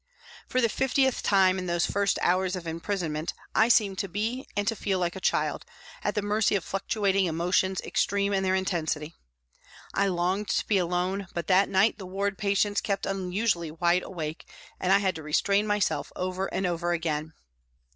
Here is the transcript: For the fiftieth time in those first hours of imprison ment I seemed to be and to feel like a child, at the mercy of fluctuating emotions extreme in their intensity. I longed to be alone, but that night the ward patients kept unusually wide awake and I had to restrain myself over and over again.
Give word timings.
For 0.47 0.61
the 0.61 0.67
fiftieth 0.67 1.21
time 1.21 1.59
in 1.59 1.67
those 1.67 1.85
first 1.85 2.17
hours 2.23 2.55
of 2.55 2.65
imprison 2.65 3.11
ment 3.11 3.35
I 3.53 3.67
seemed 3.69 3.99
to 3.99 4.07
be 4.07 4.47
and 4.57 4.67
to 4.67 4.75
feel 4.75 4.97
like 4.97 5.15
a 5.15 5.19
child, 5.19 5.63
at 6.03 6.15
the 6.15 6.23
mercy 6.23 6.55
of 6.55 6.63
fluctuating 6.63 7.25
emotions 7.27 7.79
extreme 7.81 8.33
in 8.33 8.41
their 8.41 8.55
intensity. 8.55 9.13
I 9.93 10.07
longed 10.07 10.47
to 10.47 10.65
be 10.65 10.79
alone, 10.79 11.27
but 11.35 11.45
that 11.49 11.69
night 11.69 11.99
the 11.99 12.07
ward 12.07 12.39
patients 12.39 12.81
kept 12.81 13.05
unusually 13.05 13.69
wide 13.69 14.01
awake 14.01 14.47
and 14.79 14.91
I 14.91 14.97
had 14.97 15.13
to 15.17 15.21
restrain 15.21 15.67
myself 15.67 16.11
over 16.15 16.51
and 16.51 16.65
over 16.65 16.93
again. 16.93 17.33